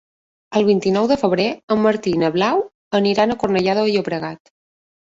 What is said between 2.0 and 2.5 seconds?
i na